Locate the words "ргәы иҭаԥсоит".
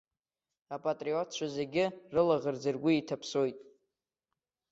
2.75-3.57